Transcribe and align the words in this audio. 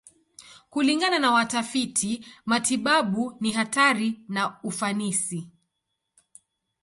Kulingana 0.69 1.19
na 1.19 1.31
watafiti 1.31 2.25
matibabu, 2.45 3.37
ni 3.39 3.51
hatari 3.51 4.25
na 4.27 4.59
ufanisi. 4.63 5.49